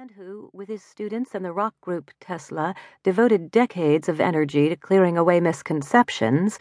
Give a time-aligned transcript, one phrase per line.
[0.00, 4.74] and who, with his students and the rock group Tesla, devoted decades of energy to
[4.74, 6.58] clearing away misconceptions,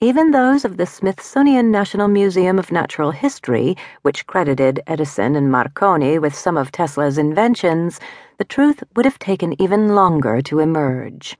[0.00, 6.20] even those of the Smithsonian National Museum of Natural History, which credited Edison and Marconi
[6.20, 7.98] with some of Tesla's inventions,
[8.38, 11.36] the truth would have taken even longer to emerge.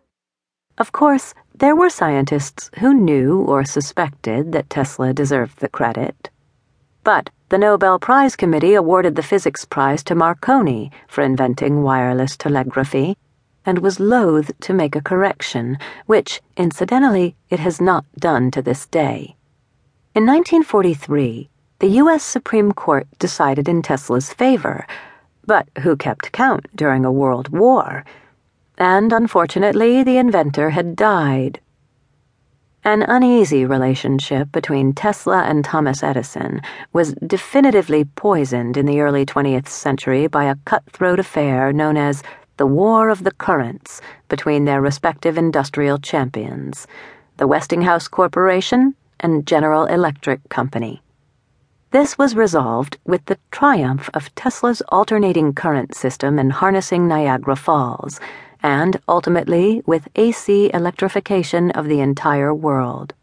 [0.79, 6.29] Of course, there were scientists who knew or suspected that Tesla deserved the credit.
[7.05, 13.17] But the Nobel Prize Committee awarded the Physics Prize to Marconi for inventing wireless telegraphy
[13.65, 18.87] and was loath to make a correction, which, incidentally, it has not done to this
[18.87, 19.37] day.
[20.13, 21.49] In 1943,
[21.79, 22.25] the U.S.
[22.25, 24.85] Supreme Court decided in Tesla's favor,
[25.47, 28.05] but who kept count during a world war?
[28.77, 31.61] And unfortunately, the inventor had died
[32.87, 39.67] an uneasy relationship between Tesla and Thomas Edison was definitively poisoned in the early 20th
[39.67, 42.23] century by a cutthroat affair known as
[42.59, 46.87] the War of the Currents between their respective industrial champions,
[47.39, 51.03] the Westinghouse Corporation and General Electric Company.
[51.91, 58.21] This was resolved with the triumph of Tesla's alternating current system in harnessing Niagara Falls
[58.63, 63.15] and ultimately with AC electrification of the entire world.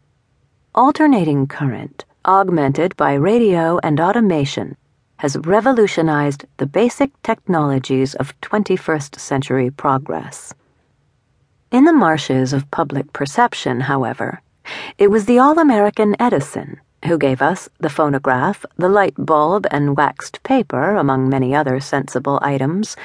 [0.74, 4.76] Alternating current, augmented by radio and automation,
[5.16, 10.54] has revolutionized the basic technologies of 21st century progress.
[11.70, 14.42] In the marshes of public perception, however,
[14.98, 19.96] it was the All American Edison who gave us the phonograph, the light bulb, and
[19.96, 22.96] waxed paper, among many other sensible items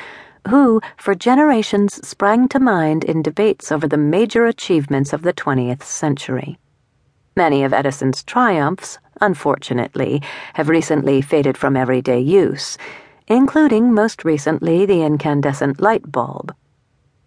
[0.47, 5.83] who, for generations, sprang to mind in debates over the major achievements of the 20th
[5.83, 6.57] century.
[7.35, 10.21] Many of Edison's triumphs, unfortunately,
[10.55, 12.77] have recently faded from everyday use,
[13.27, 16.53] including most recently the incandescent light bulb.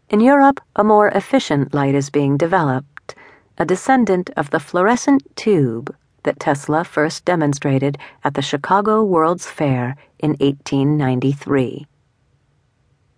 [0.09, 3.15] In Europe, a more efficient light is being developed,
[3.57, 9.97] a descendant of the fluorescent tube that Tesla first demonstrated at the Chicago World's Fair
[10.19, 11.87] in 1893.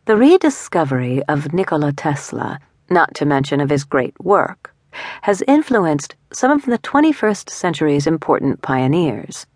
[0.07, 2.59] The rediscovery of Nikola Tesla,
[2.91, 4.75] not to mention of his great work,
[5.23, 9.47] has influenced some of the 21st century's important pioneers.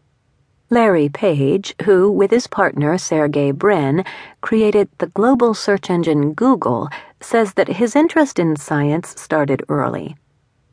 [0.70, 4.06] Larry Page, who, with his partner Sergey Brin,
[4.41, 6.88] created the global search engine Google,
[7.20, 10.16] says that his interest in science started early.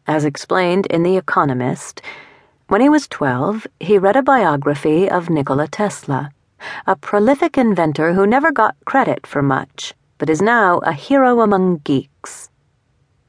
[0.07, 2.01] As explained in The Economist,
[2.69, 6.31] when he was 12, he read a biography of Nikola Tesla
[6.87, 11.77] a prolific inventor who never got credit for much, but is now a hero among
[11.79, 12.49] geeks.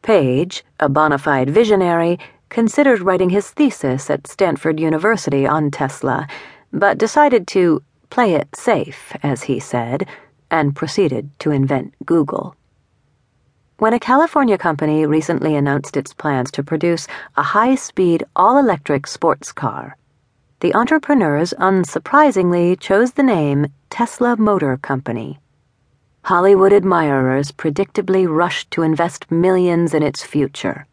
[0.02, 6.28] Page, a bona fide visionary, considered writing his thesis at Stanford University on Tesla,
[6.72, 10.06] but decided to play it safe, as he said,
[10.50, 12.54] and proceeded to invent Google.
[13.78, 17.06] When a California company recently announced its plans to produce
[17.36, 19.98] a high speed, all electric sports car,
[20.60, 25.38] the entrepreneurs unsurprisingly chose the name Tesla Motor Company.
[26.22, 30.86] Hollywood admirers predictably rushed to invest millions in its future.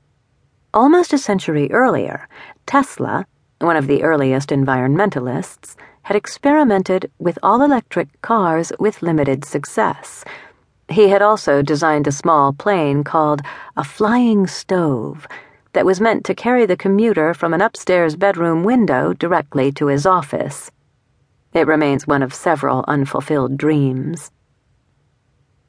[0.73, 2.27] Almost a century earlier,
[2.65, 3.25] Tesla,
[3.59, 10.25] one of the earliest environmentalists, had experimented with all electric cars with limited success.
[10.89, 13.41] He had also designed a small plane called
[13.77, 15.25] a flying stove
[15.73, 20.05] that was meant to carry the commuter from an upstairs bedroom window directly to his
[20.05, 20.71] office.
[21.53, 24.31] It remains one of several unfulfilled dreams.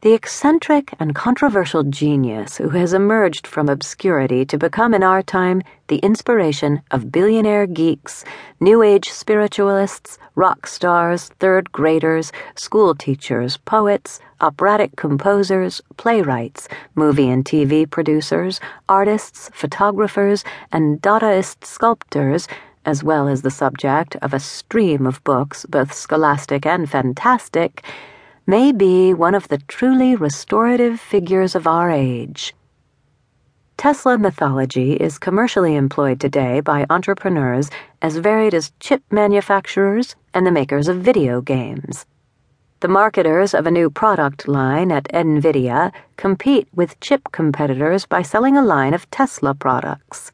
[0.05, 5.63] The eccentric and controversial genius who has emerged from obscurity to become in our time
[5.89, 8.23] the inspiration of billionaire geeks,
[8.61, 17.47] New Age spiritualists, rock stars, third graders, school teachers, poets, operatic composers, playwrights, movie and
[17.47, 22.47] TV producers, artists, photographers, and Dadaist sculptors
[22.85, 27.83] as well as the subject of a stream of books, both scholastic and fantastic,
[28.47, 32.55] may be one of the truly restorative figures of our age.
[33.79, 37.71] Tesla mythology is commercially employed today by entrepreneurs
[38.03, 42.05] as varied as chip manufacturers and the makers of video games.
[42.81, 48.59] The marketers of a new product line at NVIDIA compete with chip competitors by selling
[48.59, 50.33] a line of Tesla products.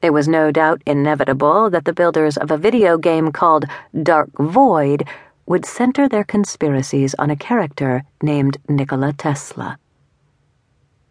[0.00, 3.64] It was no doubt inevitable that the builders of a video game called
[4.02, 5.02] Dark Void
[5.46, 9.78] would center their conspiracies on a character named Nikola Tesla.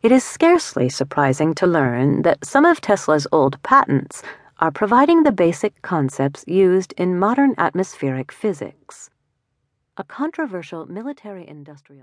[0.01, 4.23] It is scarcely surprising to learn that some of Tesla's old patents
[4.59, 9.09] are providing the basic concepts used in modern atmospheric physics.
[9.95, 12.01] A controversial military industrial